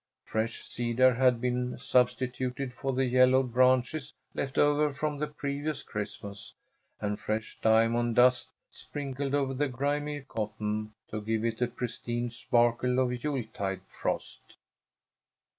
[0.23, 6.55] Fresh cedar had been substituted for the yellowed branches left over from the previous Christmas,
[6.99, 12.97] and fresh diamond dust sprinkled over the grimy cotton to give it its pristine sparkle
[12.97, 14.41] of Yule tide frost.